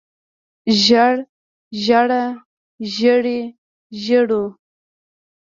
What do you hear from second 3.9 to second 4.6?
زېړو